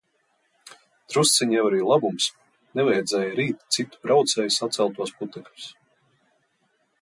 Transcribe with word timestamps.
Drusciņ 1.13 1.51
jau 1.55 1.65
arī 1.69 1.81
labums, 1.89 2.29
nevajadzēja 2.79 3.35
rīt 3.41 3.61
citu 3.77 4.01
braucēju 4.07 4.55
saceltos 4.57 5.15
putekļus. 5.21 5.69